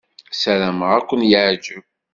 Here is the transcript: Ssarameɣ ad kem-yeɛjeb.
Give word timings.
Ssarameɣ 0.31 0.89
ad 0.93 1.03
kem-yeɛjeb. 1.09 1.83